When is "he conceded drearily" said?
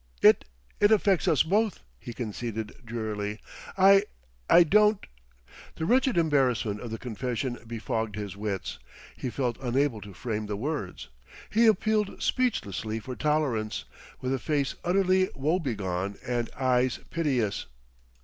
1.99-3.39